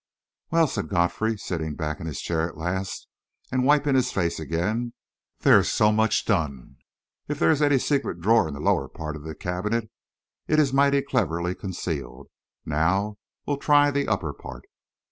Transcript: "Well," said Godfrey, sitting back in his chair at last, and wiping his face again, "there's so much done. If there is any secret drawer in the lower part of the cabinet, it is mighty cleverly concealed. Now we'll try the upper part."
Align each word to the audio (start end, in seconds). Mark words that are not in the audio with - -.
"Well," 0.49 0.65
said 0.65 0.89
Godfrey, 0.89 1.37
sitting 1.37 1.75
back 1.75 1.99
in 1.99 2.07
his 2.07 2.19
chair 2.21 2.47
at 2.49 2.57
last, 2.57 3.07
and 3.51 3.63
wiping 3.63 3.93
his 3.93 4.11
face 4.11 4.39
again, 4.39 4.93
"there's 5.41 5.69
so 5.71 5.91
much 5.91 6.25
done. 6.25 6.77
If 7.27 7.37
there 7.37 7.51
is 7.51 7.61
any 7.61 7.77
secret 7.77 8.19
drawer 8.19 8.47
in 8.47 8.55
the 8.55 8.59
lower 8.61 8.89
part 8.89 9.15
of 9.15 9.21
the 9.21 9.35
cabinet, 9.35 9.91
it 10.47 10.57
is 10.57 10.73
mighty 10.73 11.03
cleverly 11.03 11.53
concealed. 11.53 12.29
Now 12.65 13.19
we'll 13.45 13.57
try 13.57 13.91
the 13.91 14.07
upper 14.07 14.33
part." 14.33 14.65